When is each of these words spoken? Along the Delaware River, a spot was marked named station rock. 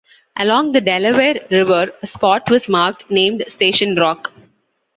Along 0.35 0.71
the 0.71 0.81
Delaware 0.81 1.45
River, 1.51 1.91
a 2.01 2.07
spot 2.07 2.49
was 2.49 2.67
marked 2.67 3.11
named 3.11 3.43
station 3.47 3.93
rock. 3.95 4.33